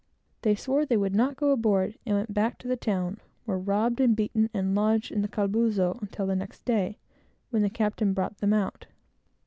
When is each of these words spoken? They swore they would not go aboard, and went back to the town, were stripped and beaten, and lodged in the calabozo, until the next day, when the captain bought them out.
They 0.41 0.55
swore 0.55 0.83
they 0.83 0.97
would 0.97 1.13
not 1.13 1.35
go 1.35 1.51
aboard, 1.51 1.95
and 2.07 2.15
went 2.17 2.33
back 2.33 2.57
to 2.57 2.67
the 2.67 2.75
town, 2.75 3.19
were 3.45 3.61
stripped 3.61 3.99
and 3.99 4.15
beaten, 4.15 4.49
and 4.51 4.73
lodged 4.73 5.11
in 5.11 5.21
the 5.21 5.27
calabozo, 5.27 5.99
until 6.01 6.25
the 6.25 6.35
next 6.35 6.65
day, 6.65 6.97
when 7.51 7.61
the 7.61 7.69
captain 7.69 8.13
bought 8.15 8.39
them 8.39 8.51
out. 8.51 8.87